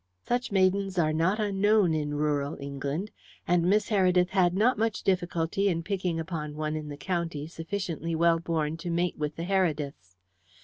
[0.23, 3.11] Such maidens are not unknown in rural England,
[3.47, 8.15] and Miss Heredith had not much difficulty in picking upon one in the county sufficiently
[8.15, 10.15] well born to mate with the Herediths.